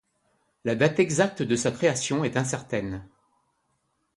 La 0.63 0.73
date 0.73 0.99
exacte 0.99 1.43
de 1.43 1.55
sa 1.55 1.69
création 1.71 2.23
est 2.23 2.35
incertaine. 2.35 3.07